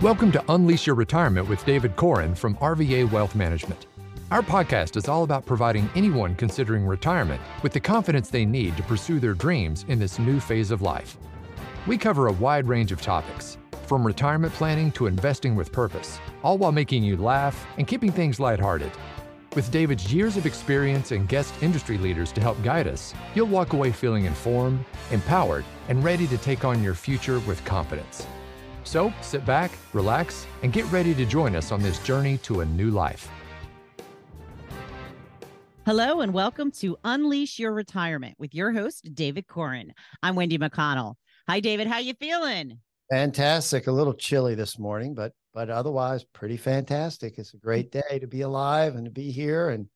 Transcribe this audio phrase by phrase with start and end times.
[0.00, 3.88] Welcome to Unleash Your Retirement with David Koren from RVA Wealth Management.
[4.30, 8.84] Our podcast is all about providing anyone considering retirement with the confidence they need to
[8.84, 11.16] pursue their dreams in this new phase of life.
[11.88, 13.58] We cover a wide range of topics,
[13.88, 18.38] from retirement planning to investing with purpose, all while making you laugh and keeping things
[18.38, 18.92] lighthearted.
[19.56, 23.72] With David's years of experience and guest industry leaders to help guide us, you'll walk
[23.72, 28.28] away feeling informed, empowered, and ready to take on your future with confidence.
[28.88, 32.64] So sit back, relax, and get ready to join us on this journey to a
[32.64, 33.28] new life.
[35.84, 39.92] Hello and welcome to Unleash Your Retirement with your host David Koren.
[40.22, 41.16] I'm Wendy McConnell.
[41.50, 42.78] Hi David, how you feeling?
[43.10, 43.88] Fantastic.
[43.88, 47.36] A little chilly this morning, but but otherwise pretty fantastic.
[47.36, 49.86] It's a great day to be alive and to be here and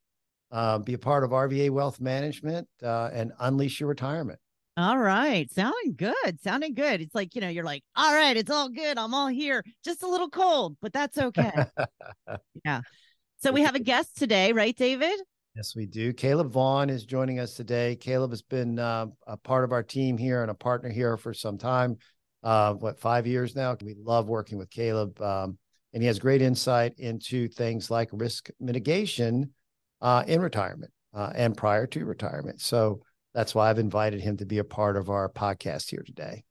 [0.51, 4.39] uh, be a part of RVA Wealth Management uh, and unleash your retirement.
[4.77, 5.51] All right.
[5.53, 6.41] Sounding good.
[6.43, 7.03] Sounding good.
[7.03, 8.97] It's like, you know, you're like, all right, it's all good.
[8.97, 9.63] I'm all here.
[9.85, 11.53] Just a little cold, but that's okay.
[12.65, 12.81] yeah.
[13.43, 15.21] So we have a guest today, right, David?
[15.55, 16.15] Yes, we do.
[16.15, 17.97] Caleb Vaughan is joining us today.
[17.97, 21.35] Caleb has been uh, a part of our team here and a partner here for
[21.35, 21.99] some time.
[22.43, 23.77] Uh, what five years now?
[23.85, 25.59] We love working with Caleb, um,
[25.93, 29.51] and he has great insight into things like risk mitigation
[30.01, 32.61] uh, in retirement uh, and prior to retirement.
[32.63, 33.03] So
[33.35, 36.45] that's why I've invited him to be a part of our podcast here today.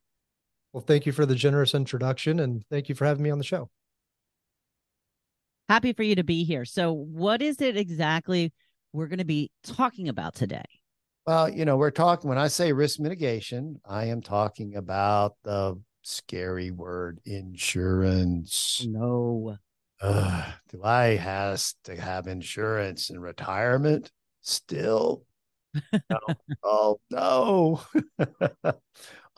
[0.74, 3.44] Well, thank you for the generous introduction, and thank you for having me on the
[3.44, 3.70] show.
[5.70, 6.66] Happy for you to be here.
[6.66, 8.54] So, what is it exactly?
[8.94, 10.66] we're going to be talking about today?
[11.26, 15.80] Well, you know, we're talking, when I say risk mitigation, I am talking about the
[16.02, 18.86] scary word insurance.
[18.88, 19.58] No.
[20.02, 25.24] Uh, do I has to have insurance in retirement still?
[26.10, 26.20] No.
[26.64, 27.82] oh, no.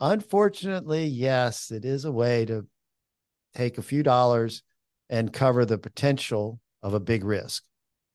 [0.00, 2.66] Unfortunately, yes, it is a way to
[3.54, 4.62] take a few dollars
[5.08, 7.64] and cover the potential of a big risk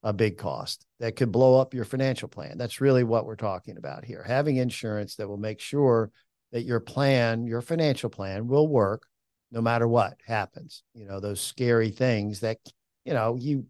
[0.03, 2.57] a big cost that could blow up your financial plan.
[2.57, 4.23] That's really what we're talking about here.
[4.23, 6.11] Having insurance that will make sure
[6.51, 9.03] that your plan, your financial plan will work
[9.51, 10.83] no matter what happens.
[10.93, 12.57] You know, those scary things that,
[13.03, 13.65] you know, you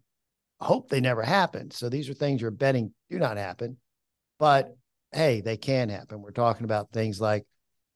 [0.60, 1.70] hope they never happen.
[1.70, 3.76] So these are things you're betting do not happen.
[4.40, 4.74] But
[5.12, 6.20] hey, they can happen.
[6.20, 7.46] We're talking about things like,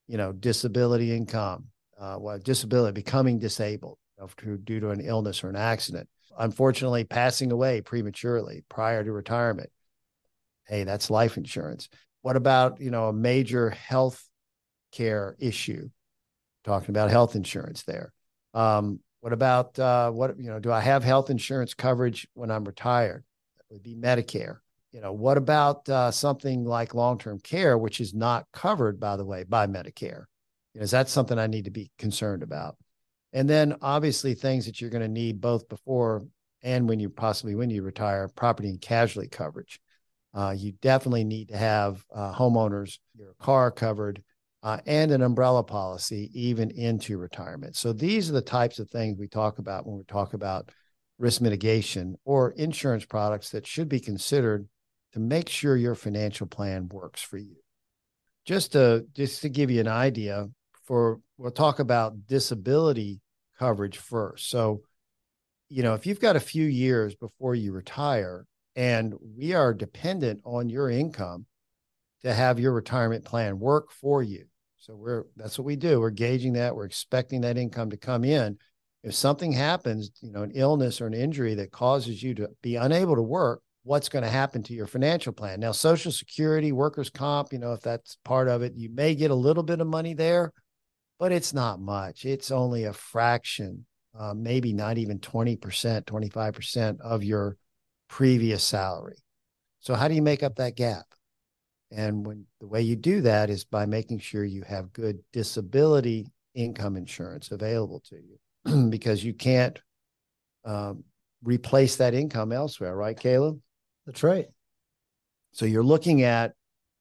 [0.06, 1.66] you know, disability income,
[1.98, 7.04] uh, well, disability, becoming disabled you know, due to an illness or an accident unfortunately
[7.04, 9.70] passing away prematurely prior to retirement.
[10.66, 11.88] Hey, that's life insurance.
[12.22, 14.22] What about, you know, a major health
[14.92, 15.90] care issue?
[16.64, 18.12] Talking about health insurance there.
[18.54, 22.64] Um, what about uh, what, you know, do I have health insurance coverage when I'm
[22.64, 23.24] retired?
[23.58, 24.58] That would be Medicare.
[24.94, 29.16] You know, what about uh, something like long term care, which is not covered, by
[29.16, 30.26] the way, by Medicare?
[30.76, 32.76] Is that something I need to be concerned about?
[33.32, 36.22] And then obviously things that you're going to need both before
[36.62, 39.80] and when you possibly when you retire, property and casualty coverage.
[40.32, 44.22] Uh, you definitely need to have uh, homeowners, your car covered,
[44.62, 47.74] uh, and an umbrella policy even into retirement.
[47.74, 50.70] So these are the types of things we talk about when we talk about
[51.18, 54.68] risk mitigation or insurance products that should be considered
[55.14, 57.56] to make sure your financial plan works for you.
[58.44, 60.48] Just to just to give you an idea,
[60.82, 63.20] for we'll talk about disability
[63.58, 64.50] coverage first.
[64.50, 64.82] So,
[65.68, 70.40] you know, if you've got a few years before you retire and we are dependent
[70.44, 71.46] on your income
[72.22, 74.46] to have your retirement plan work for you.
[74.78, 76.00] So we're that's what we do.
[76.00, 78.58] We're gauging that, we're expecting that income to come in.
[79.04, 82.76] If something happens, you know, an illness or an injury that causes you to be
[82.76, 85.60] unable to work, what's going to happen to your financial plan?
[85.60, 89.30] Now, Social Security, workers' comp, you know, if that's part of it, you may get
[89.30, 90.52] a little bit of money there,
[91.18, 92.24] but it's not much.
[92.24, 93.86] It's only a fraction,
[94.18, 97.56] uh, maybe not even 20%, 25% of your
[98.08, 99.18] previous salary.
[99.80, 101.04] So, how do you make up that gap?
[101.90, 106.26] And when the way you do that is by making sure you have good disability
[106.54, 109.78] income insurance available to you because you can't
[110.64, 111.04] um,
[111.42, 113.60] replace that income elsewhere, right, Caleb?
[114.06, 114.46] That's right.
[115.52, 116.52] So you're looking at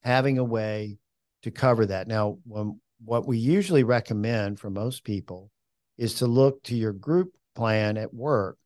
[0.04, 0.98] having a way
[1.44, 2.08] to cover that.
[2.08, 5.52] Now, when what we usually recommend for most people
[5.98, 8.58] is to look to your group plan at work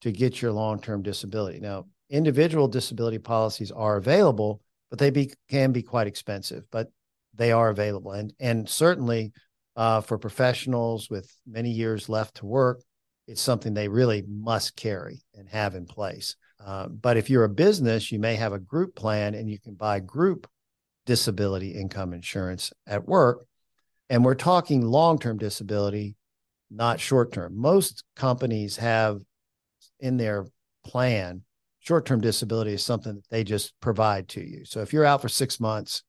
[0.00, 1.60] to get your long-term disability.
[1.60, 4.60] Now, individual disability policies are available,
[4.90, 6.88] but they be, can be quite expensive, but
[7.34, 8.12] they are available.
[8.12, 9.32] And, and certainly
[9.76, 12.82] uh, for professionals with many years left to work,
[13.28, 16.36] it's something they really must carry and have in place.
[16.64, 19.74] Uh, but if you're a business, you may have a group plan and you can
[19.74, 20.48] buy group
[21.06, 23.44] disability income insurance at work
[24.12, 26.16] and we're talking long term disability,
[26.70, 27.56] not short term.
[27.56, 29.20] Most companies have
[30.00, 30.46] in their
[30.84, 31.42] plan
[31.80, 34.66] short term disability is something that they just provide to you.
[34.66, 36.02] So if you're out for six months,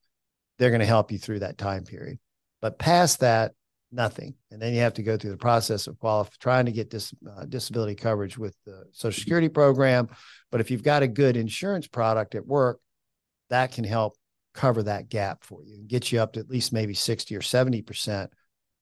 [0.59, 2.19] they're going to help you through that time period.
[2.61, 3.53] But past that,
[3.93, 4.33] nothing.
[4.51, 7.45] And then you have to go through the process of trying to get dis, uh,
[7.45, 10.09] disability coverage with the Social Security program.
[10.51, 12.79] But if you've got a good insurance product at work,
[13.49, 14.15] that can help
[14.53, 17.41] cover that gap for you and get you up to at least maybe 60 or
[17.41, 18.27] 70%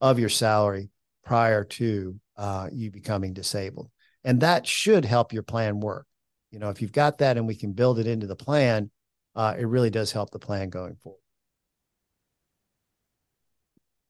[0.00, 0.90] of your salary
[1.24, 3.90] prior to uh, you becoming disabled.
[4.24, 6.06] And that should help your plan work.
[6.50, 8.90] You know, if you've got that and we can build it into the plan,
[9.34, 11.21] uh, it really does help the plan going forward.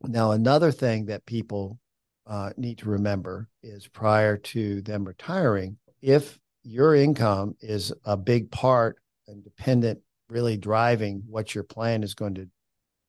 [0.05, 1.79] Now, another thing that people
[2.27, 8.51] uh, need to remember is prior to them retiring, if your income is a big
[8.51, 8.97] part
[9.27, 12.49] and dependent, really driving what your plan is going to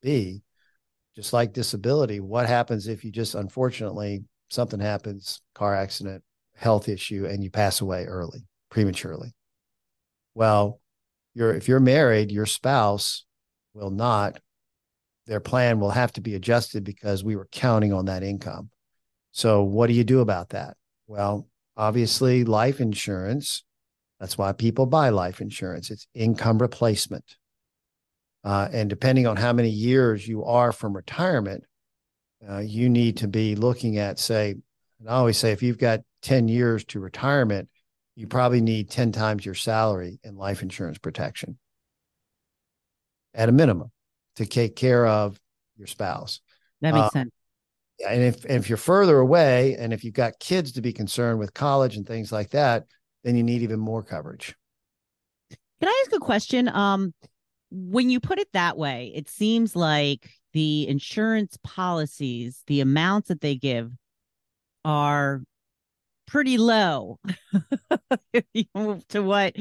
[0.02, 0.42] be,
[1.16, 6.22] just like disability, what happens if you just unfortunately something happens, car accident,
[6.56, 9.32] health issue, and you pass away early, prematurely?
[10.34, 10.80] Well,
[11.34, 13.24] you're if you're married, your spouse
[13.72, 14.38] will not
[15.26, 18.70] their plan will have to be adjusted because we were counting on that income.
[19.32, 20.76] So, what do you do about that?
[21.06, 23.64] Well, obviously, life insurance.
[24.20, 25.90] That's why people buy life insurance.
[25.90, 27.36] It's income replacement.
[28.44, 31.64] Uh, and depending on how many years you are from retirement,
[32.48, 34.54] uh, you need to be looking at, say,
[35.00, 37.68] and I always say if you've got 10 years to retirement,
[38.16, 41.58] you probably need 10 times your salary in life insurance protection
[43.34, 43.90] at a minimum
[44.36, 45.38] to take care of
[45.76, 46.40] your spouse.
[46.80, 47.30] That makes uh, sense.
[48.06, 51.38] And if and if you're further away, and if you've got kids to be concerned
[51.38, 52.86] with college and things like that,
[53.22, 54.54] then you need even more coverage.
[55.80, 56.68] Can I ask a question?
[56.68, 57.14] Um,
[57.70, 63.40] when you put it that way, it seems like the insurance policies, the amounts that
[63.40, 63.90] they give,
[64.84, 65.42] are
[66.26, 67.18] pretty low
[69.08, 69.54] to what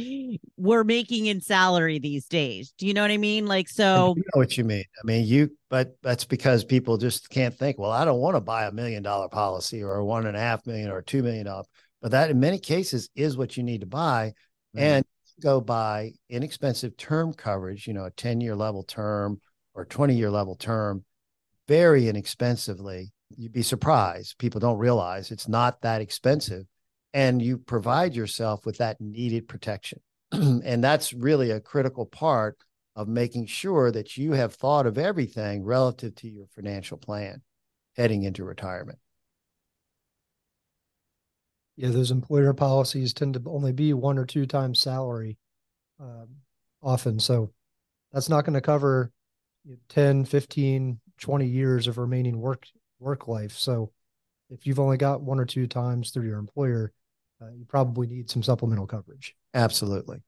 [0.57, 2.73] we're making in salary these days.
[2.77, 3.45] Do you know what I mean?
[3.45, 4.83] Like, so I know what you mean.
[5.01, 8.41] I mean, you, but that's because people just can't think, well, I don't want to
[8.41, 11.45] buy a million dollar policy or a one and a half million or two million
[11.45, 11.63] dollar.
[12.01, 14.33] But that in many cases is what you need to buy.
[14.75, 14.79] Mm-hmm.
[14.79, 15.05] And
[15.41, 19.39] go buy inexpensive term coverage, you know, a 10 year level term
[19.73, 21.03] or 20 year level term
[21.67, 24.37] very inexpensively you'd be surprised.
[24.37, 26.65] People don't realize it's not that expensive.
[27.13, 29.99] And you provide yourself with that needed protection.
[30.31, 32.57] and that's really a critical part
[32.95, 37.41] of making sure that you have thought of everything relative to your financial plan
[37.95, 38.99] heading into retirement.
[41.75, 45.37] Yeah, those employer policies tend to only be one or two times salary
[45.99, 46.27] um,
[46.81, 47.19] often.
[47.19, 47.51] So
[48.11, 49.11] that's not going to cover
[49.89, 52.65] 10, 15, 20 years of remaining work
[53.03, 53.51] work life.
[53.51, 53.91] So
[54.49, 56.91] if you've only got one or two times through your employer,
[57.41, 59.35] uh, you probably need some supplemental coverage.
[59.53, 60.21] Absolutely.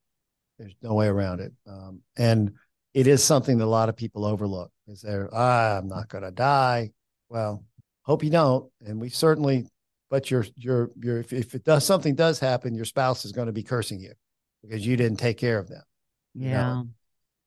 [0.60, 1.54] There's no way around it.
[1.68, 2.54] Um, and
[2.94, 6.24] it is something that a lot of people overlook is they're, ah, I'm not going
[6.24, 6.92] to die.
[7.30, 7.63] Well,
[8.04, 8.69] hope you don't.
[8.86, 9.68] And we certainly,
[10.10, 13.48] but your, your, your, if, if it does, something does happen, your spouse is going
[13.48, 14.13] to be cursing you
[14.62, 15.83] because you didn't take care of them.
[16.33, 16.50] Yeah.
[16.50, 16.88] You know?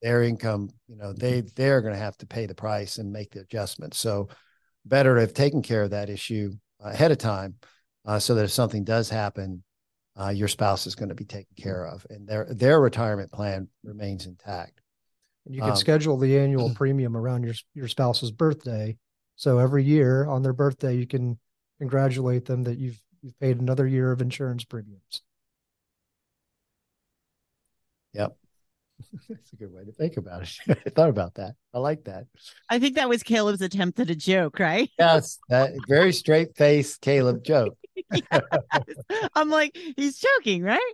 [0.01, 3.33] Their income, you know, they, they're going to have to pay the price and make
[3.33, 3.99] the adjustments.
[3.99, 4.29] So
[4.88, 7.54] better to have taken care of that issue ahead of time
[8.04, 9.62] uh, so that if something does happen,
[10.18, 13.68] uh, your spouse is going to be taken care of and their their retirement plan
[13.85, 14.80] remains intact.
[15.47, 18.97] And you can um, schedule the annual premium around your your spouse's birthday.
[19.37, 21.38] So every year on their birthday, you can
[21.78, 25.23] congratulate them that you've you've paid another year of insurance premiums.
[28.12, 28.37] Yep.
[29.28, 30.59] That's a good way to think about it.
[30.87, 31.55] I thought about that.
[31.75, 32.26] I like that.
[32.69, 34.90] I think that was Caleb's attempt at a joke, right?
[34.99, 37.76] Yes, that very straight face Caleb joke.
[38.12, 38.43] yes.
[39.35, 40.93] I'm like, he's joking, right?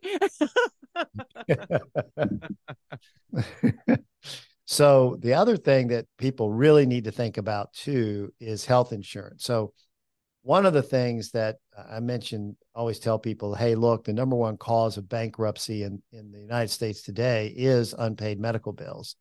[4.66, 9.44] so the other thing that people really need to think about too is health insurance.
[9.44, 9.72] So
[10.44, 11.56] one of the things that
[11.90, 16.32] I mentioned, always tell people, hey, look, the number one cause of bankruptcy in, in
[16.32, 19.16] the United States today is unpaid medical bills.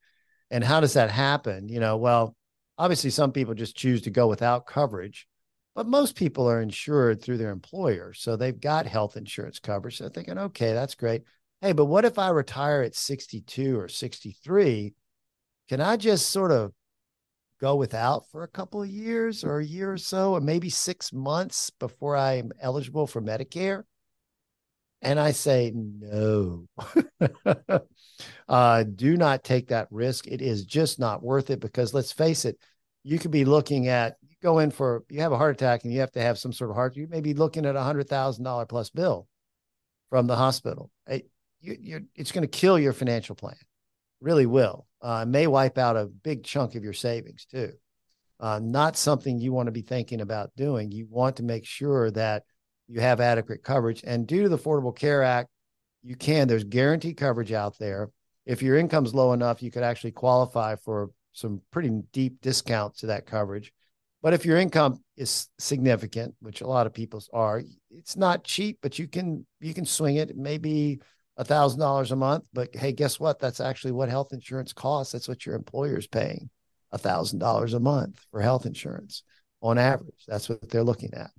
[0.51, 1.69] And how does that happen?
[1.69, 2.35] You know, well,
[2.77, 5.25] obviously, some people just choose to go without coverage,
[5.75, 8.11] but most people are insured through their employer.
[8.13, 9.99] So they've got health insurance coverage.
[9.99, 11.23] So they're thinking, okay, that's great.
[11.61, 14.93] Hey, but what if I retire at 62 or 63?
[15.69, 16.73] Can I just sort of
[17.63, 21.13] go without for a couple of years or a year or so, or maybe six
[21.13, 23.83] months before I'm eligible for Medicare?
[25.01, 26.65] And I say, no,
[28.49, 30.27] uh, do not take that risk.
[30.27, 32.57] It is just not worth it because let's face it,
[33.01, 35.93] you could be looking at, you go in for you have a heart attack and
[35.93, 38.09] you have to have some sort of heart, you may be looking at a hundred
[38.09, 39.25] thousand dollar plus bill
[40.09, 40.91] from the hospital.
[41.07, 41.29] It,
[41.61, 43.55] you, it's going to kill your financial plan,
[44.23, 44.87] really will.
[45.01, 47.73] Uh, may wipe out a big chunk of your savings too.
[48.39, 50.91] Uh, not something you want to be thinking about doing.
[50.91, 52.43] You want to make sure that
[52.87, 54.01] you have adequate coverage.
[54.05, 55.49] And due to the Affordable Care Act,
[56.03, 56.47] you can.
[56.47, 58.09] There's guaranteed coverage out there.
[58.45, 63.07] If your income's low enough, you could actually qualify for some pretty deep discounts to
[63.07, 63.71] that coverage.
[64.21, 67.61] But if your income is significant, which a lot of people's are,
[67.91, 70.37] it's not cheap, but you can you can swing it.
[70.37, 70.99] Maybe
[71.37, 72.45] a thousand dollars a month.
[72.53, 73.39] But hey, guess what?
[73.39, 75.13] That's actually what health insurance costs.
[75.13, 76.49] That's what your employer is paying
[76.91, 79.23] a thousand dollars a month for health insurance
[79.61, 80.23] on average.
[80.27, 81.31] That's what they're looking at.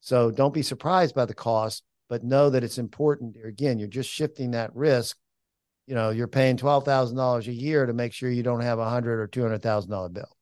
[0.00, 3.36] So don't be surprised by the cost, but know that it's important.
[3.44, 5.16] Again, you're just shifting that risk.
[5.86, 8.78] You know, you're paying twelve thousand dollars a year to make sure you don't have
[8.78, 10.36] a hundred or two hundred thousand dollar bill.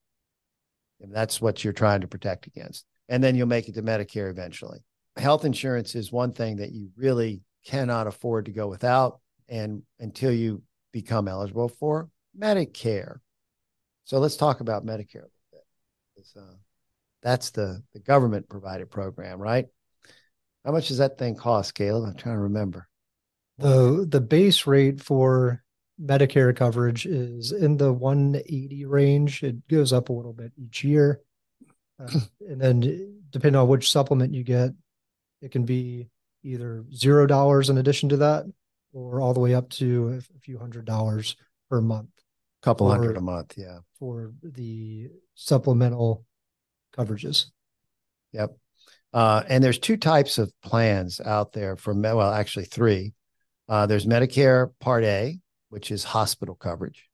[1.00, 2.86] And that's what you're trying to protect against.
[3.10, 4.78] And then you'll make it to Medicare eventually.
[5.16, 9.20] Health insurance is one thing that you really cannot afford to go without.
[9.48, 13.18] And until you become eligible for Medicare.
[14.04, 16.26] So let's talk about Medicare a little bit.
[16.36, 16.54] Uh,
[17.22, 19.66] that's the, the government provided program, right?
[20.64, 22.08] How much does that thing cost, Caleb?
[22.08, 22.88] I'm trying to remember.
[23.58, 25.62] The the base rate for
[26.02, 29.42] Medicare coverage is in the 180 range.
[29.42, 31.20] It goes up a little bit each year.
[32.00, 34.70] Uh, and then depending on which supplement you get,
[35.40, 36.08] it can be
[36.44, 38.44] either zero dollars in addition to that
[38.92, 41.36] or all the way up to a few hundred dollars
[41.68, 42.10] per month.
[42.62, 43.78] A couple for, hundred a month, yeah.
[43.98, 46.24] For the supplemental
[46.96, 47.46] coverages.
[48.32, 48.56] Yep.
[49.12, 53.14] Uh, and there's two types of plans out there for, well, actually three.
[53.68, 55.38] Uh, there's Medicare Part A,
[55.70, 57.08] which is hospital coverage.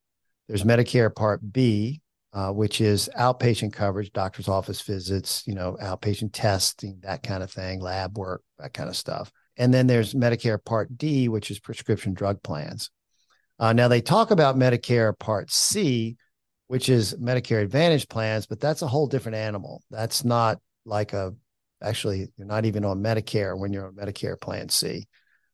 [0.49, 2.00] There's Medicare Part B,
[2.33, 7.51] uh, which is outpatient coverage, doctor's office visits, you know, outpatient testing, that kind of
[7.51, 9.33] thing, lab work, that kind of stuff.
[9.57, 12.91] And then there's Medicare Part D, which is prescription drug plans.
[13.59, 16.17] Uh, now they talk about Medicare Part C,
[16.69, 19.83] which is Medicare Advantage plans, but that's a whole different animal.
[19.91, 21.35] That's not like a,
[21.83, 25.09] actually, you're not even on Medicare when you're on Medicare Plan C.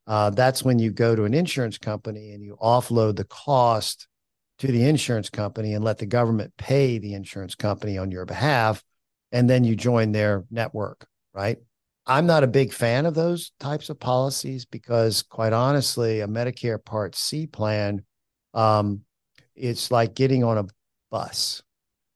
[0.05, 4.07] Uh, that's when you go to an insurance company and you offload the cost
[4.59, 8.83] to the insurance company and let the government pay the insurance company on your behalf.
[9.31, 11.57] And then you join their network, right?
[12.05, 16.83] I'm not a big fan of those types of policies because, quite honestly, a Medicare
[16.83, 18.03] Part C plan,
[18.53, 19.01] um,
[19.55, 20.67] it's like getting on a
[21.11, 21.61] bus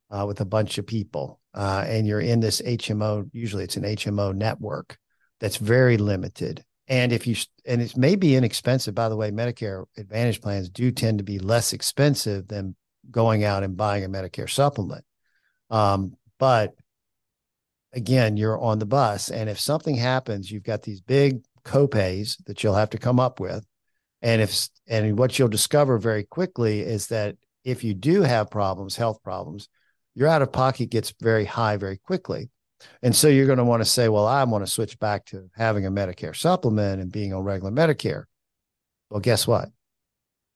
[0.10, 3.30] uh, with a bunch of people, uh, and you're in this HMO.
[3.34, 4.98] Usually, it's an HMO network
[5.42, 9.86] that's very limited, and if you and it may be inexpensive, by the way, Medicare
[9.98, 12.76] Advantage plans do tend to be less expensive than
[13.10, 15.06] going out and buying a Medicare supplement.
[15.70, 16.76] Um, but
[17.94, 22.62] again, you're on the bus, and if something happens, you've got these big copays that
[22.62, 23.66] you'll have to come up with,
[24.22, 28.98] and if and what you'll discover very quickly is that if you do have problems,
[28.98, 29.70] health problems,
[30.14, 32.50] your out of pocket gets very high very quickly.
[33.02, 35.50] And so you're going to want to say, well, I want to switch back to
[35.56, 38.26] having a Medicare supplement and being on regular Medicare.
[39.10, 39.70] Well, guess what?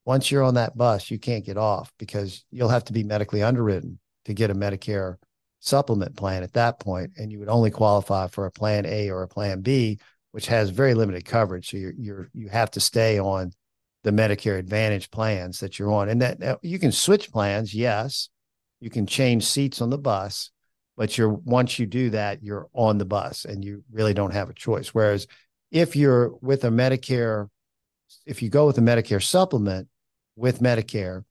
[0.06, 3.42] Once you're on that bus, you can't get off because you'll have to be medically
[3.42, 5.16] underwritten to get a Medicare
[5.60, 9.24] supplement plan at that point, and you would only qualify for a plan A or
[9.24, 10.00] a plan B,
[10.32, 11.70] which has very limited coverage.
[11.70, 13.52] So you're you're you have to stay on
[14.04, 17.74] the Medicare Advantage plans that you're on, and that you can switch plans.
[17.74, 18.30] Yes,
[18.80, 20.52] you can change seats on the bus,
[20.98, 24.50] but you're once you do that you're on the bus and you really don't have
[24.50, 24.90] a choice.
[24.90, 25.28] Whereas
[25.72, 27.50] if you're with a medicare
[28.26, 29.88] if you go with a medicare supplement
[30.36, 31.24] with medicare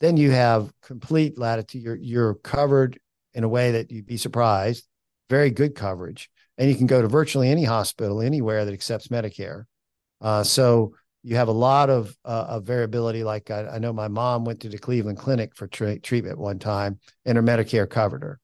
[0.00, 2.98] then you have complete latitude you're you're covered
[3.34, 4.86] in a way that you'd be surprised
[5.28, 9.64] very good coverage and you can go to virtually any hospital anywhere that accepts medicare.
[10.20, 13.24] Uh, so you have a lot of, uh, of variability.
[13.24, 16.58] Like I, I, know my mom went to the Cleveland Clinic for tra- treatment one
[16.58, 18.40] time, and her Medicare covered her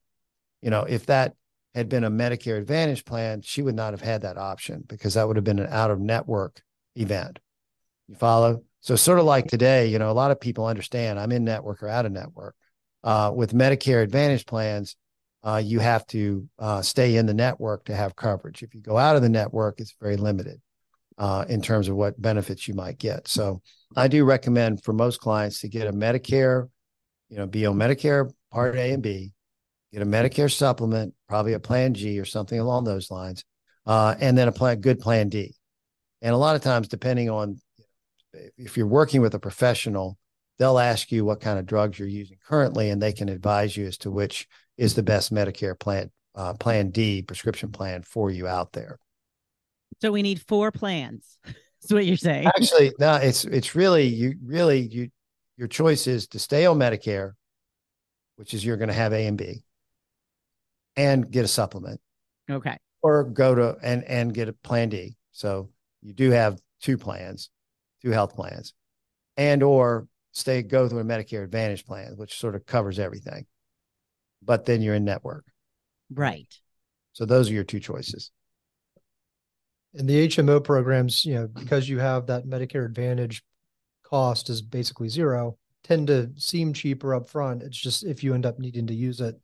[0.62, 1.34] you know, if that
[1.74, 5.26] had been a Medicare Advantage plan, she would not have had that option because that
[5.26, 6.62] would have been an out of network
[6.94, 7.38] event.
[8.08, 8.62] You follow?
[8.80, 11.82] So, sort of like today, you know, a lot of people understand I'm in network
[11.82, 12.54] or out of network.
[13.04, 14.96] Uh, with Medicare Advantage plans,
[15.42, 18.62] uh, you have to uh, stay in the network to have coverage.
[18.62, 20.60] If you go out of the network, it's very limited
[21.18, 23.28] uh, in terms of what benefits you might get.
[23.28, 23.62] So,
[23.96, 26.68] I do recommend for most clients to get a Medicare,
[27.28, 29.32] you know, be on Medicare Part A and B,
[29.92, 33.44] get a Medicare supplement, probably a Plan G or something along those lines,
[33.86, 35.54] uh, and then a plan, good Plan D.
[36.20, 37.60] And a lot of times, depending on
[38.56, 40.18] if you're working with a professional,
[40.58, 43.86] they'll ask you what kind of drugs you're using currently, and they can advise you
[43.86, 48.46] as to which is the best Medicare plan uh, Plan D prescription plan for you
[48.46, 48.98] out there.
[50.00, 51.38] So we need four plans.
[51.44, 52.46] That's what you're saying.
[52.46, 55.10] Actually, no, it's it's really you really you
[55.56, 57.32] your choice is to stay on Medicare,
[58.36, 59.64] which is you're going to have A and B,
[60.96, 62.00] and get a supplement.
[62.50, 62.76] Okay.
[63.02, 65.16] Or go to and and get a Plan D.
[65.32, 65.70] So
[66.02, 67.50] you do have two plans,
[68.02, 68.74] two health plans,
[69.36, 73.46] and or stay go through a Medicare Advantage plan, which sort of covers everything.
[74.42, 75.44] But then you're in network.
[76.12, 76.52] Right.
[77.12, 78.30] So those are your two choices.
[79.94, 83.42] And the HMO programs, you know, because you have that Medicare Advantage
[84.02, 87.62] cost is basically zero, tend to seem cheaper up front.
[87.62, 89.38] It's just if you end up needing to use it,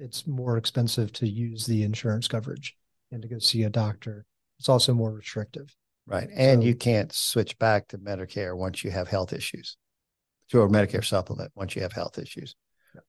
[0.00, 2.76] it's more expensive to use the insurance coverage
[3.12, 4.24] and to go see a doctor.
[4.58, 5.74] It's also more restrictive.
[6.06, 6.28] Right.
[6.34, 9.76] And So- you can't switch back to Medicare once you have health issues,
[10.50, 12.56] to a Medicare supplement once you have health issues.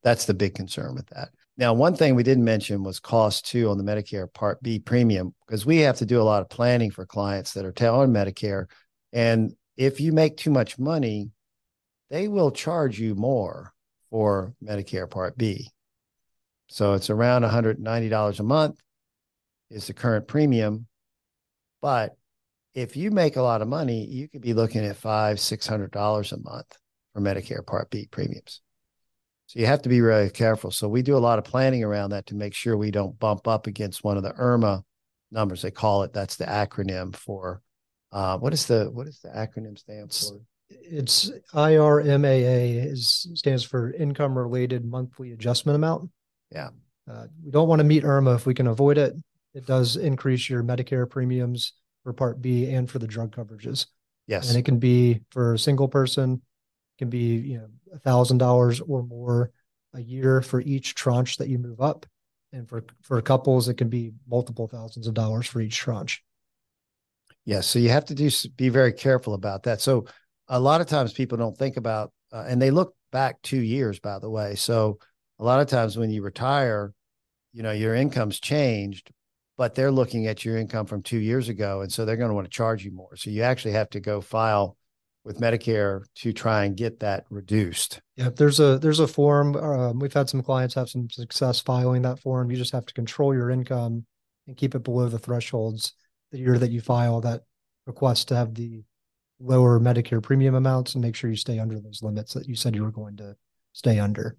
[0.04, 1.30] That's the big concern with that.
[1.56, 5.34] Now, one thing we didn't mention was cost too on the Medicare Part B premium,
[5.44, 8.66] because we have to do a lot of planning for clients that are on Medicare.
[9.12, 11.30] And if you make too much money,
[12.10, 13.72] they will charge you more
[14.10, 15.68] for Medicare Part B.
[16.68, 18.80] So it's around $190 a month
[19.72, 20.86] is the current premium.
[21.80, 22.16] But
[22.74, 25.90] if you make a lot of money, you could be looking at five, six hundred
[25.90, 26.78] dollars a month
[27.12, 28.60] for Medicare Part B premiums.
[29.46, 30.70] So you have to be really careful.
[30.70, 33.46] So we do a lot of planning around that to make sure we don't bump
[33.46, 34.82] up against one of the IRMAA
[35.30, 35.62] numbers.
[35.62, 36.12] They call it.
[36.12, 37.60] That's the acronym for.
[38.12, 40.40] Uh, what is the what is the acronym stand for?
[40.70, 46.10] It's IRMAA is stands for income related monthly adjustment amount.
[46.52, 46.70] Yeah.
[47.10, 49.14] Uh, we don't want to meet IRMAA if we can avoid it.
[49.54, 51.72] It does increase your Medicare premiums
[52.04, 53.86] for Part B and for the drug coverages.
[54.26, 54.48] Yes.
[54.48, 56.42] And it can be for a single person,
[56.98, 59.50] can be, you know, a thousand dollars or more
[59.94, 62.06] a year for each tranche that you move up.
[62.52, 66.22] And for for couples, it can be multiple thousands of dollars for each tranche.
[67.44, 67.66] Yes.
[67.66, 69.80] So you have to do be very careful about that.
[69.80, 70.06] So
[70.48, 73.98] a lot of times people don't think about, uh, and they look back two years,
[73.98, 74.54] by the way.
[74.54, 74.98] So
[75.42, 76.94] a lot of times when you retire,
[77.52, 79.10] you know, your income's changed,
[79.58, 81.80] but they're looking at your income from two years ago.
[81.80, 83.16] And so they're going to want to charge you more.
[83.16, 84.76] So you actually have to go file
[85.24, 88.00] with Medicare to try and get that reduced.
[88.14, 89.56] Yeah, there's a there's a form.
[89.56, 92.48] Um, we've had some clients have some success filing that form.
[92.50, 94.06] You just have to control your income
[94.46, 95.94] and keep it below the thresholds
[96.30, 97.42] the year that you file that
[97.86, 98.84] request to have the
[99.40, 102.76] lower Medicare premium amounts and make sure you stay under those limits that you said
[102.76, 103.34] you were going to
[103.72, 104.36] stay under.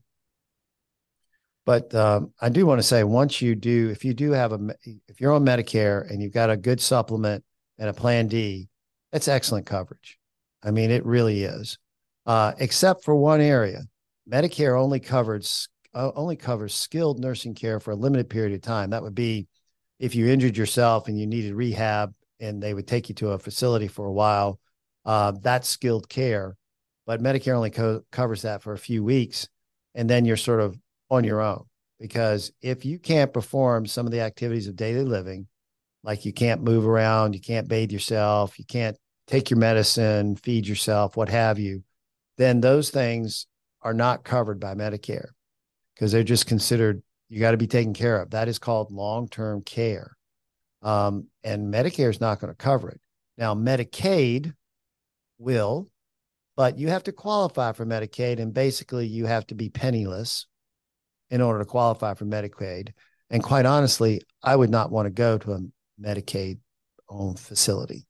[1.66, 4.60] But um, I do want to say, once you do, if you do have a,
[5.08, 7.44] if you're on Medicare and you've got a good supplement
[7.78, 8.68] and a Plan D,
[9.12, 10.20] that's excellent coverage.
[10.62, 11.78] I mean, it really is.
[12.26, 13.82] Uh, except for one area,
[14.30, 18.90] Medicare only covers uh, only covers skilled nursing care for a limited period of time.
[18.90, 19.48] That would be
[20.00, 23.40] if you injured yourself and you needed rehab, and they would take you to a
[23.40, 24.60] facility for a while.
[25.06, 26.56] Uh, that's skilled care,
[27.06, 29.48] but Medicare only co- covers that for a few weeks,
[29.94, 30.78] and then you're sort of
[31.14, 31.64] on your own
[32.00, 35.48] because if you can't perform some of the activities of daily living
[36.04, 38.98] like you can't move around you can't bathe yourself you can't
[39.28, 41.84] take your medicine feed yourself what have you
[42.38, 43.48] then those things
[43.82, 45.30] are not covered by medicare
[45.94, 48.30] because they're just considered you got to be taken care of.
[48.32, 50.16] That is called long-term care.
[50.84, 53.02] Um, and medicare is not going to cover it.
[53.38, 54.54] Now medicaid
[55.40, 55.90] will
[56.56, 60.46] but you have to qualify for medicaid and basically you have to be penniless
[61.34, 62.94] in order to qualify for Medicaid.
[63.32, 65.60] And quite honestly, I would not want to go to a
[66.00, 66.60] Medicaid
[67.10, 68.06] owned facility.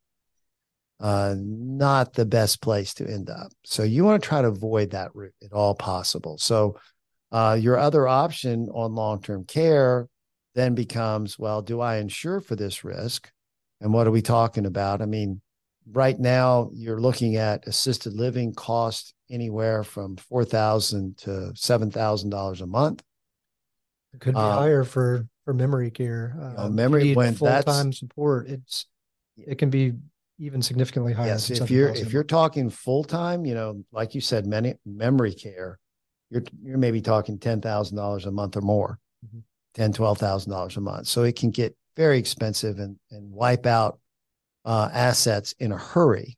[1.00, 3.54] Uh, not the best place to end up.
[3.64, 6.38] So you want to try to avoid that route at all possible.
[6.38, 6.78] So
[7.32, 10.10] uh, your other option on long term care
[10.54, 13.32] then becomes well, do I insure for this risk?
[13.80, 15.02] And what are we talking about?
[15.02, 15.40] I mean,
[15.90, 22.30] right now you're looking at assisted living cost anywhere from four thousand to seven thousand
[22.30, 23.02] dollars a month.
[24.13, 26.36] It could be Uh, higher for for memory care.
[26.38, 28.86] know, Um, if memory- when full-time support, it's
[29.36, 29.93] it can be
[30.38, 31.28] even significantly higher.
[31.28, 34.76] Yes, if you're 7,000 if you're talking full time, you know, like you said, many
[34.86, 35.80] memory care,
[36.30, 39.43] you're you're maybe talking ten thousand dollars a month or more, Mhm.
[39.73, 41.08] ten twelve thousand dollars a month.
[41.08, 43.99] So it can get very expensive and and wipe out
[44.65, 46.38] uh, assets in a hurry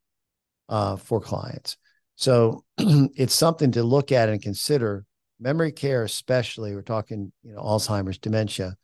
[0.67, 1.77] uh, for clients.
[2.15, 5.05] So it's something to look at and consider.
[5.39, 8.75] Memory care, especially, we're talking, you know, Alzheimer's, dementia.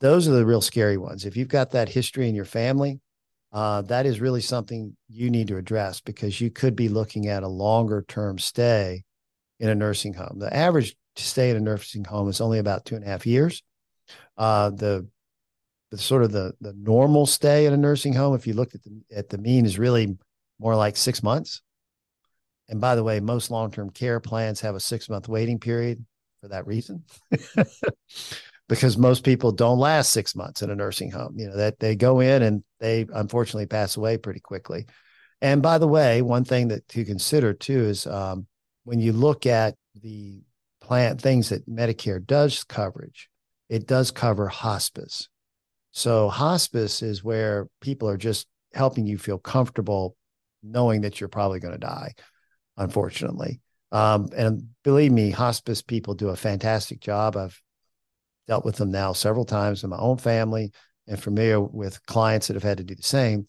[0.00, 1.24] Those are the real scary ones.
[1.24, 3.00] If you've got that history in your family,
[3.52, 7.42] uh, that is really something you need to address because you could be looking at
[7.42, 9.04] a longer term stay
[9.58, 10.38] in a nursing home.
[10.38, 13.62] The average stay in a nursing home is only about two and a half years.
[14.36, 15.08] Uh, the
[15.90, 18.82] the sort of the the normal stay in a nursing home, if you looked at
[18.82, 20.16] the at the mean, is really
[20.60, 21.62] more like six months.
[22.68, 26.04] And by the way, most long term care plans have a six month waiting period
[26.40, 27.04] for that reason.
[28.68, 31.34] because most people don't last six months in a nursing home.
[31.36, 34.86] You know, that they go in and they unfortunately pass away pretty quickly.
[35.40, 38.46] And by the way, one thing that to consider too is um,
[38.84, 40.42] when you look at the
[40.80, 43.28] plan things that Medicare does coverage,
[43.68, 45.28] it does cover hospice.
[45.92, 50.16] So hospice is where people are just helping you feel comfortable
[50.62, 52.12] knowing that you're probably going to die,
[52.78, 53.60] unfortunately.
[53.92, 57.36] Um, and believe me, hospice people do a fantastic job.
[57.36, 57.60] I've
[58.46, 60.72] dealt with them now several times in my own family
[61.06, 63.46] and familiar with clients that have had to do the same.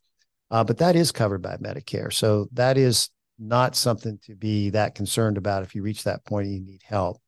[0.51, 2.11] Uh, but that is covered by Medicare.
[2.11, 6.47] So that is not something to be that concerned about if you reach that point
[6.47, 7.21] and you need help.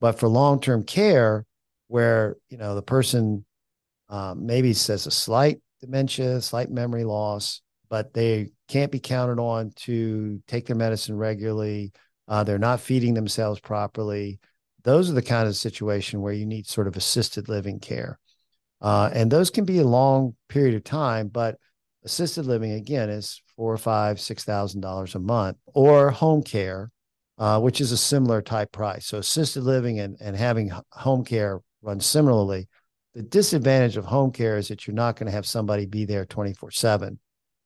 [0.00, 1.44] But for long term care,
[1.88, 3.44] where you know the person
[4.08, 9.72] um, maybe says a slight dementia, slight memory loss, but they can't be counted on
[9.74, 11.92] to take their medicine regularly.
[12.28, 14.38] Uh, they're not feeding themselves properly.
[14.84, 18.18] Those are the kind of situation where you need sort of assisted living care.
[18.80, 21.56] Uh, and those can be a long period of time, but
[22.04, 26.90] assisted living again is four or five, six thousand dollars a month, or home care,
[27.36, 29.06] uh, which is a similar type price.
[29.06, 32.68] So assisted living and, and having home care run similarly
[33.14, 36.24] the disadvantage of home care is that you're not going to have somebody be there
[36.24, 37.18] 24 7.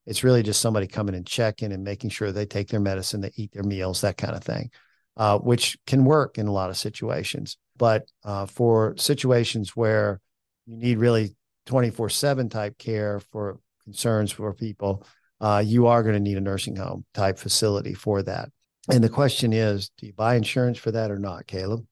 [0.06, 3.32] It's really just somebody coming and checking and making sure they take their medicine, they
[3.36, 4.70] eat their meals, that kind of thing,
[5.16, 7.56] uh, which can work in a lot of situations.
[7.76, 10.20] But uh, for situations where
[10.66, 11.34] you need really
[11.66, 15.06] 24 7 type care for concerns for people,
[15.40, 18.50] uh, you are going to need a nursing home type facility for that.
[18.90, 21.84] And the question is, do you buy insurance for that or not, Caleb?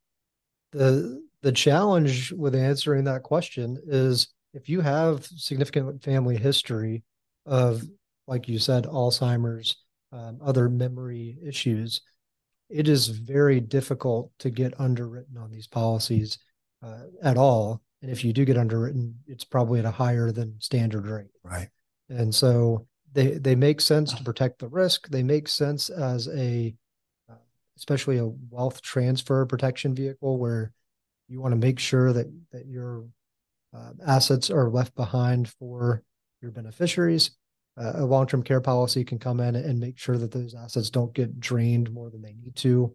[0.73, 7.03] The the challenge with answering that question is if you have significant family history
[7.47, 7.83] of,
[8.33, 9.77] like you said, Alzheimer's,
[10.11, 12.01] um, other memory issues,
[12.71, 16.39] it is very difficult to get underwritten on these policies
[16.83, 17.83] uh, at all.
[18.01, 21.31] And if you do get underwritten, it's probably at a higher than standard rate.
[21.45, 21.69] Right.
[22.09, 25.09] And so they they make sense to protect the risk.
[25.09, 26.75] They make sense as a,
[27.31, 27.35] uh,
[27.77, 30.73] especially a wealth transfer protection vehicle where
[31.29, 33.05] you want to make sure that that your
[33.77, 36.03] uh, assets are left behind for
[36.41, 37.33] your beneficiaries.
[37.77, 41.41] A long-term care policy can come in and make sure that those assets don't get
[41.41, 42.95] drained more than they need to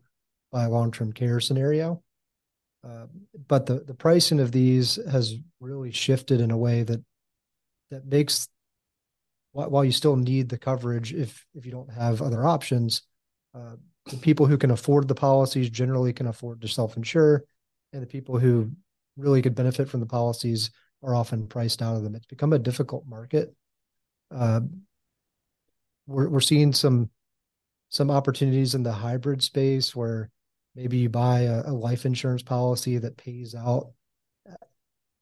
[0.52, 2.04] by a long-term care scenario.
[2.88, 3.08] Uh,
[3.48, 7.04] but the the pricing of these has really shifted in a way that
[7.90, 8.48] that makes
[9.52, 13.02] while you still need the coverage if if you don't have other options,
[13.56, 17.44] uh, the people who can afford the policies generally can afford to self-insure
[17.94, 18.72] and the people who
[19.18, 20.70] really could benefit from the policies
[21.04, 22.16] are often priced out of them.
[22.16, 23.54] It's become a difficult market.
[24.34, 24.62] Uh,
[26.06, 27.10] we're we're seeing some
[27.90, 30.30] some opportunities in the hybrid space where
[30.76, 33.92] maybe you buy a, a life insurance policy that pays out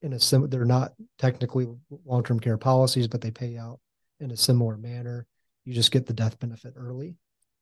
[0.01, 0.49] in a sim.
[0.49, 1.67] They're not technically
[2.05, 3.79] long term care policies, but they pay out
[4.19, 5.25] in a similar manner.
[5.65, 7.15] You just get the death benefit early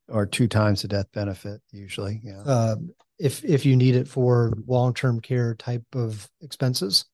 [0.09, 2.19] or two times the death benefit usually.
[2.23, 2.41] Yeah.
[2.41, 2.75] Uh,
[3.19, 7.05] if if you need it for long term care type of expenses.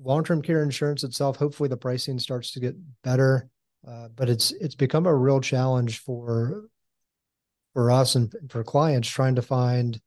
[0.00, 3.48] Long term care insurance itself, hopefully the pricing starts to get better,
[3.86, 6.68] uh, but it's it's become a real challenge for
[7.74, 10.00] for us and for clients trying to find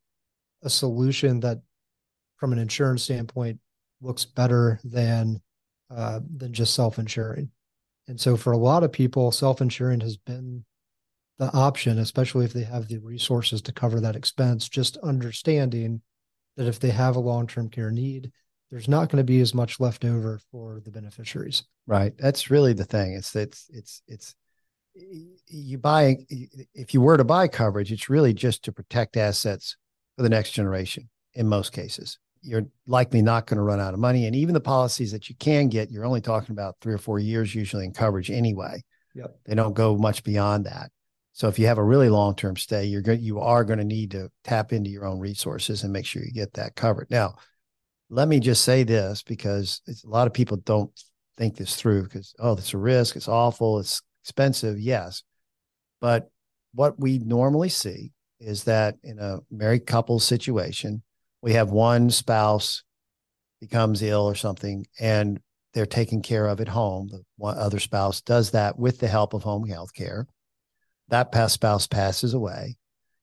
[0.63, 1.61] a solution that,
[2.37, 3.59] from an insurance standpoint,
[4.01, 5.41] looks better than
[5.89, 7.49] uh, than just self insuring.
[8.07, 10.65] And so, for a lot of people, self insuring has been
[11.37, 16.01] the option, especially if they have the resources to cover that expense, just understanding
[16.55, 18.31] that if they have a long term care need,
[18.71, 21.63] there's not going to be as much left over for the beneficiaries.
[21.85, 22.13] Right.
[22.17, 23.13] That's really the thing.
[23.13, 24.35] It's it's it's it's
[24.95, 26.17] you buy
[26.73, 29.75] if you were to buy coverage, it's really just to protect assets
[30.15, 32.17] for the next generation in most cases.
[32.41, 34.25] You're likely not going to run out of money.
[34.25, 37.19] And even the policies that you can get, you're only talking about three or four
[37.19, 38.83] years usually in coverage anyway.
[39.13, 39.37] Yep.
[39.45, 40.91] They don't go much beyond that.
[41.33, 43.85] So if you have a really long term stay, you're going you are going to
[43.85, 47.07] need to tap into your own resources and make sure you get that covered.
[47.11, 47.35] Now,
[48.11, 50.91] let me just say this because a lot of people don't
[51.37, 55.23] think this through because oh, it's a risk, it's awful, it's expensive, yes.
[55.99, 56.29] But
[56.73, 61.03] what we normally see is that in a married couple situation,
[61.41, 62.83] we have one spouse
[63.59, 65.39] becomes ill or something and
[65.73, 67.07] they're taken care of at home.
[67.07, 70.27] The one other spouse does that with the help of home health care
[71.11, 72.77] that past spouse passes away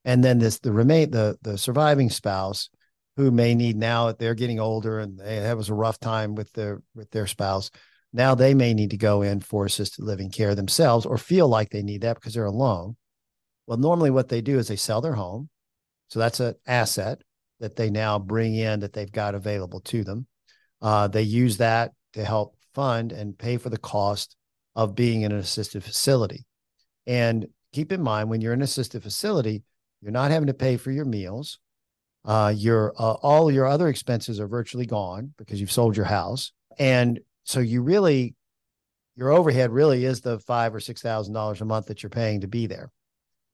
[0.05, 2.71] and then this the remain the the surviving spouse
[3.19, 6.37] who may need now that they're getting older and they that was a rough time
[6.37, 7.69] with their with their spouse.
[8.13, 11.71] Now they may need to go in for assisted living care themselves or feel like
[11.71, 12.97] they need that because they're alone.
[13.67, 15.51] Well, normally what they do is they sell their home.
[16.11, 17.21] So that's an asset
[17.59, 20.29] that they now bring in that they've got available to them.
[20.81, 24.37] Uh, they use that to help fund and pay for the cost
[24.77, 26.47] of being in an assisted facility.
[27.05, 29.65] And keep in mind, when you're in an assisted facility,
[30.01, 31.59] you're not having to pay for your meals.
[32.29, 36.53] Uh, your uh, all your other expenses are virtually gone because you've sold your house,
[36.79, 38.35] and so you really
[39.17, 42.43] your overhead really is the five or six thousand dollars a month that you're paying
[42.43, 42.93] to be there,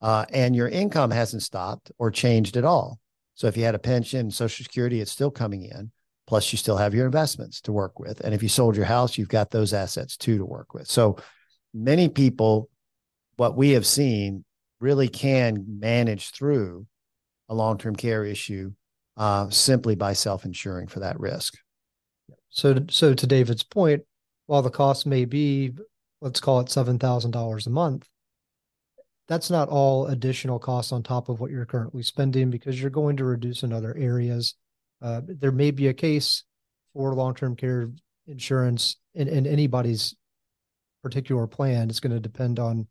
[0.02, 2.98] uh, and your income hasn't stopped or changed at all.
[3.34, 5.92] So if you had a pension, Social Security, it's still coming in.
[6.26, 9.16] Plus, you still have your investments to work with, and if you sold your house,
[9.16, 10.88] you've got those assets too to work with.
[10.88, 11.18] So
[11.72, 12.68] many people,
[13.37, 14.44] what we have seen,
[14.80, 16.88] really can manage through
[17.48, 18.72] a long term care issue
[19.16, 21.54] uh, simply by self insuring for that risk.
[22.50, 24.02] So, so to David's point,
[24.46, 25.72] while the cost may be,
[26.20, 28.09] let's call it seven thousand dollars a month,
[29.28, 33.16] that's not all additional costs on top of what you're currently spending because you're going
[33.16, 34.54] to reduce in other areas.
[35.02, 36.44] Uh, there may be a case
[36.92, 37.90] for long term care
[38.26, 40.14] insurance in, in anybody's
[41.02, 41.90] particular plan.
[41.90, 42.87] It's going to depend on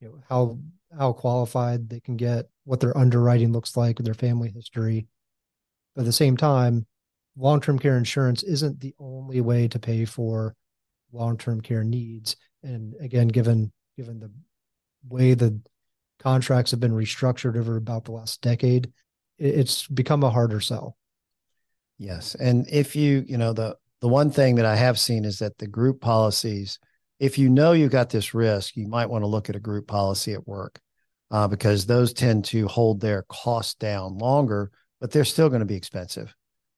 [0.00, 0.58] you know how
[0.96, 5.06] how qualified they can get, what their underwriting looks like, their family history.
[5.94, 6.86] But at the same time,
[7.36, 10.54] long term care insurance isn't the only way to pay for
[11.12, 12.36] long term care needs.
[12.62, 14.30] And again, given given the
[15.08, 15.60] way the
[16.18, 18.92] contracts have been restructured over about the last decade,
[19.38, 20.96] it's become a harder sell.
[21.98, 25.38] Yes, and if you you know the the one thing that I have seen is
[25.38, 26.78] that the group policies,
[27.20, 29.86] if you know you got this risk, you might want to look at a group
[29.86, 30.80] policy at work
[31.34, 34.70] uh, because those tend to hold their costs down longer,
[35.00, 36.32] but they're still going to be expensive.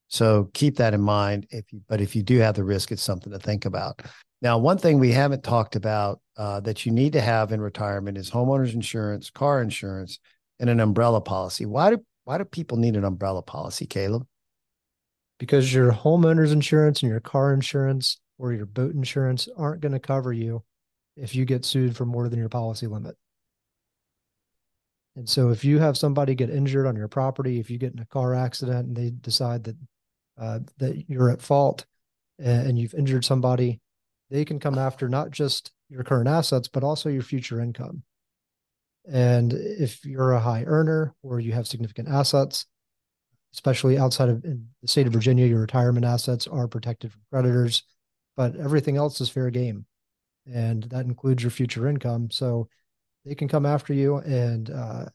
[0.09, 1.47] So keep that in mind.
[1.51, 4.01] If you, but if you do have the risk, it's something to think about.
[4.41, 8.17] Now, one thing we haven't talked about uh, that you need to have in retirement
[8.17, 10.21] is homeowners insurance, car insurance,
[10.59, 11.67] and an umbrella policy.
[11.67, 14.27] Why do why do people need an umbrella policy, Caleb?
[15.39, 20.01] Because your homeowners insurance and your car insurance or your boat insurance aren't going to
[20.01, 20.65] cover you
[21.15, 23.17] if you get sued for more than your policy limit.
[25.17, 28.01] And so if you have somebody get injured on your property, if you get in
[28.01, 29.77] a car accident and they decide that
[30.39, 31.87] uh, that you're at fault
[32.39, 33.81] and, you've injured somebody,
[34.31, 38.03] they can come after not just your current assets but also your future income.
[39.11, 42.67] And if you're a high earner or you have significant assets,
[43.55, 47.85] especially outside of the state of Virginia, your retirement assets are protected from creditors,
[48.37, 49.87] but everything else is fair game.
[50.53, 52.31] And that includes your future income.
[52.31, 52.69] So
[53.27, 55.07] they can come after you and uh,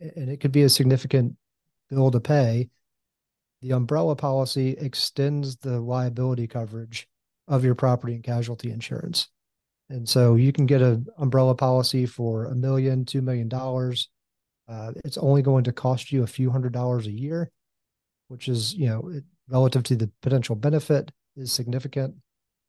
[0.00, 1.36] and it could be a significant
[1.90, 2.70] bill to pay.
[3.60, 7.06] The umbrella policy extends the liability coverage
[7.48, 9.28] of your property and casualty insurance.
[9.90, 14.08] And so you can get an umbrella policy for a million two million dollars.
[14.66, 17.50] Uh, it's only going to cost you a few hundred dollars a year
[18.30, 19.12] which is you know
[19.48, 22.14] relative to the potential benefit is significant.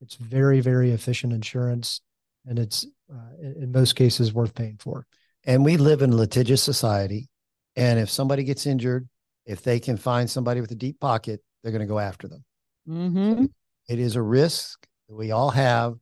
[0.02, 2.02] It's very very efficient insurance
[2.46, 5.06] and it's uh, in most cases worth paying for.
[5.46, 7.28] And we live in a litigious society.
[7.76, 9.08] And if somebody gets injured,
[9.46, 12.44] if they can find somebody with a deep pocket, they're going to go after them.
[12.88, 13.46] Mm-hmm.
[13.90, 15.96] It is a risk that we all have.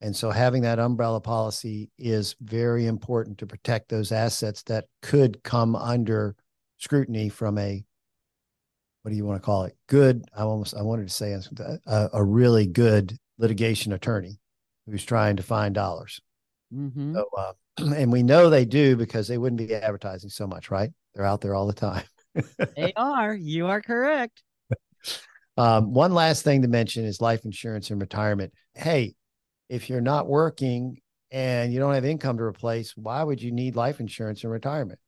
[0.00, 5.42] And so having that umbrella policy is very important to protect those assets that could
[5.42, 6.34] come under
[6.78, 7.84] scrutiny from a
[9.02, 9.74] what do you want to call it?
[9.86, 10.24] Good.
[10.36, 11.32] I almost I wanted to say
[11.86, 14.38] a, a really good litigation attorney
[14.86, 16.20] who's trying to find dollars.
[16.74, 17.14] Mm-hmm.
[17.14, 20.90] So, uh, and we know they do because they wouldn't be advertising so much, right?
[21.14, 22.04] They're out there all the time.
[22.76, 23.34] they are.
[23.34, 24.42] You are correct.
[25.56, 28.52] Um, one last thing to mention is life insurance and retirement.
[28.74, 29.14] Hey,
[29.68, 30.98] if you're not working
[31.30, 34.98] and you don't have income to replace, why would you need life insurance in retirement?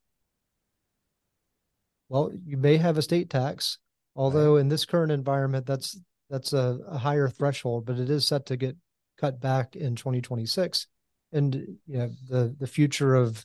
[2.08, 3.78] Well, you may have estate tax,
[4.14, 4.60] although right.
[4.60, 8.56] in this current environment, that's that's a, a higher threshold, but it is set to
[8.56, 8.76] get
[9.22, 10.88] cut back in 2026
[11.32, 11.54] and
[11.86, 13.44] you know the the future of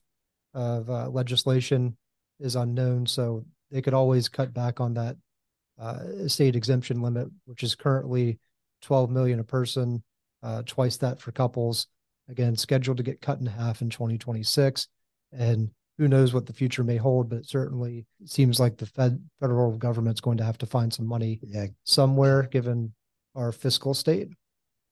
[0.53, 1.95] of uh, legislation
[2.39, 3.05] is unknown.
[3.05, 5.17] So they could always cut back on that
[5.79, 8.39] uh, state exemption limit which is currently
[8.81, 10.03] 12 million a person
[10.41, 11.87] uh, twice that for couples.
[12.27, 14.87] Again scheduled to get cut in half in 2026
[15.31, 19.21] and who knows what the future may hold but it certainly seems like the fed
[19.39, 21.67] federal government's going to have to find some money yeah.
[21.83, 22.93] somewhere given
[23.35, 24.29] our fiscal state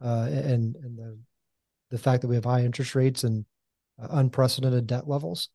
[0.04, 1.18] uh, and and the
[1.92, 3.46] the fact that we have high interest rates and
[4.02, 5.50] uh, unprecedented debt levels,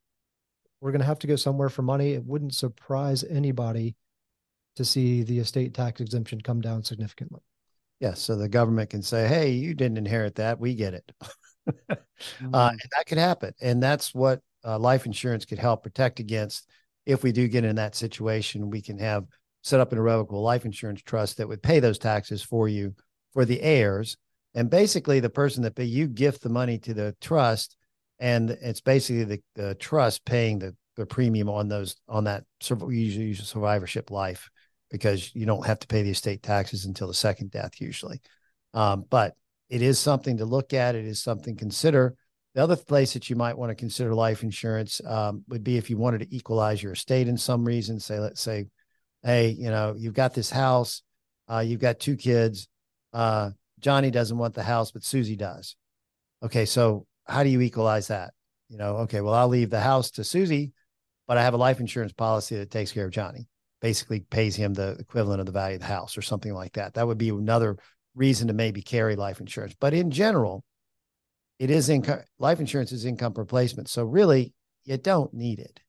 [0.80, 2.12] we're going to have to go somewhere for money.
[2.12, 3.96] It wouldn't surprise anybody
[4.76, 7.40] to see the estate tax exemption come down significantly.
[7.98, 8.10] Yes.
[8.10, 10.58] Yeah, so the government can say, hey, you didn't inherit that.
[10.58, 11.12] We get it.
[11.90, 11.96] uh,
[12.40, 12.70] Mm.
[12.70, 13.52] and that could happen.
[13.60, 16.68] And that's what uh, life insurance could help protect against.
[17.06, 19.24] If we do get in that situation, we can have
[19.62, 22.94] set up an irrevocable life insurance trust that would pay those taxes for you
[23.32, 24.16] for the heirs.
[24.54, 27.76] And basically, the person that pay you gift the money to the trust,
[28.18, 33.34] and it's basically the, the trust paying the, the premium on those on that usually,
[33.34, 34.50] survivorship life
[34.90, 38.20] because you don't have to pay the estate taxes until the second death usually.
[38.74, 39.34] Um, but
[39.68, 40.96] it is something to look at.
[40.96, 42.16] It is something to consider.
[42.54, 45.88] The other place that you might want to consider life insurance um, would be if
[45.88, 48.00] you wanted to equalize your estate in some reason.
[48.00, 48.66] Say, let's say,
[49.22, 51.02] hey, you know, you've got this house,
[51.48, 52.66] uh, you've got two kids.
[53.12, 55.76] Uh, Johnny doesn't want the house, but Susie does.
[56.42, 58.32] Okay, so how do you equalize that?
[58.68, 60.72] You know, okay, well, I'll leave the house to Susie,
[61.26, 63.48] but I have a life insurance policy that takes care of Johnny,
[63.80, 66.94] basically pays him the equivalent of the value of the house or something like that.
[66.94, 67.78] That would be another
[68.14, 69.74] reason to maybe carry life insurance.
[69.78, 70.64] But in general,
[71.58, 73.88] it is income life insurance is income replacement.
[73.88, 75.80] So really you don't need it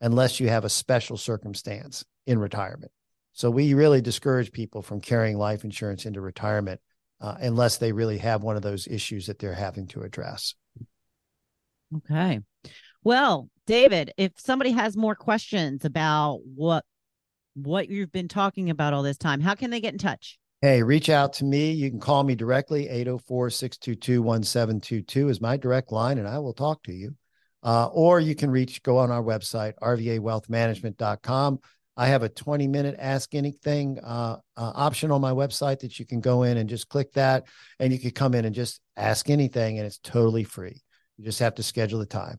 [0.00, 2.90] unless you have a special circumstance in retirement.
[3.32, 6.80] So we really discourage people from carrying life insurance into retirement
[7.20, 10.54] uh, unless they really have one of those issues that they're having to address.
[11.96, 12.40] Okay.
[13.02, 16.84] Well, David, if somebody has more questions about what
[17.54, 20.38] what you've been talking about all this time, how can they get in touch?
[20.62, 21.72] Hey, reach out to me.
[21.72, 22.86] You can call me directly.
[23.30, 27.16] 804-622-1722 is my direct line, and I will talk to you.
[27.62, 31.60] Uh, or you can reach, go on our website, rvawealthmanagement.com.
[32.00, 36.06] I have a 20 minute ask anything uh, uh, option on my website that you
[36.06, 37.44] can go in and just click that.
[37.78, 40.80] And you can come in and just ask anything, and it's totally free.
[41.18, 42.38] You just have to schedule the time.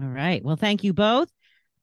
[0.00, 0.40] All right.
[0.44, 1.32] Well, thank you both.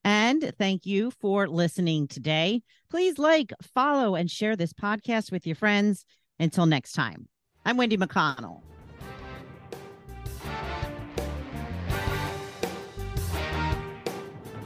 [0.05, 2.61] And thank you for listening today.
[2.89, 6.05] Please like, follow, and share this podcast with your friends.
[6.39, 7.27] Until next time,
[7.65, 8.61] I'm Wendy McConnell.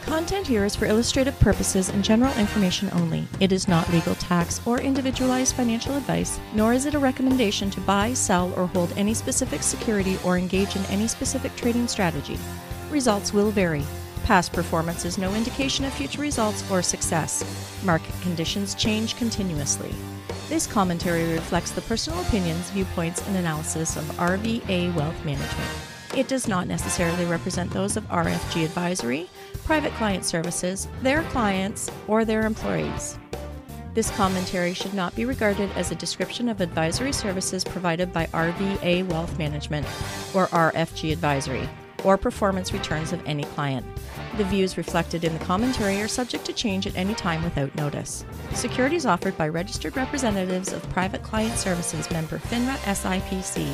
[0.02, 3.26] Content here is for illustrative purposes and general information only.
[3.40, 7.80] It is not legal tax or individualized financial advice, nor is it a recommendation to
[7.80, 12.38] buy, sell, or hold any specific security or engage in any specific trading strategy.
[12.94, 13.82] Results will vary.
[14.22, 17.42] Past performance is no indication of future results or success.
[17.82, 19.92] Market conditions change continuously.
[20.48, 25.70] This commentary reflects the personal opinions, viewpoints, and analysis of RVA Wealth Management.
[26.16, 29.28] It does not necessarily represent those of RFG Advisory,
[29.64, 33.18] Private Client Services, their clients, or their employees.
[33.94, 39.04] This commentary should not be regarded as a description of advisory services provided by RVA
[39.08, 39.84] Wealth Management
[40.32, 41.68] or RFG Advisory,
[42.04, 43.84] or performance returns of any client.
[44.36, 48.24] The views reflected in the commentary are subject to change at any time without notice.
[48.52, 53.72] Securities offered by registered representatives of Private Client Services member FINRA SIPC.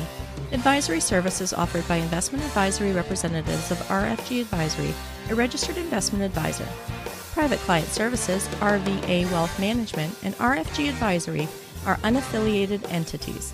[0.51, 4.93] Advisory services offered by investment advisory representatives of RFG Advisory,
[5.29, 6.67] a registered investment advisor.
[7.33, 11.47] Private Client Services, RVA Wealth Management, and RFG Advisory
[11.85, 13.53] are unaffiliated entities.